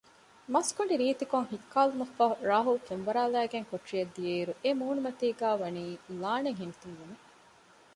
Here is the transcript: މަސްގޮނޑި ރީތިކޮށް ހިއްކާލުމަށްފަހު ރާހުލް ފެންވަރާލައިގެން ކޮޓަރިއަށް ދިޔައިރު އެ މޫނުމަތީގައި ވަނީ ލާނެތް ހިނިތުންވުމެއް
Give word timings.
މަސްގޮނޑި 0.53 0.95
ރީތިކޮށް 1.01 1.49
ހިއްކާލުމަށްފަހު 1.51 2.35
ރާހުލް 2.49 2.81
ފެންވަރާލައިގެން 2.87 3.67
ކޮޓަރިއަށް 3.71 4.13
ދިޔައިރު 4.15 4.53
އެ 4.63 4.69
މޫނުމަތީގައި 4.79 5.57
ވަނީ 5.61 5.83
ލާނެތް 6.21 6.59
ހިނިތުންވުމެއް 6.61 7.23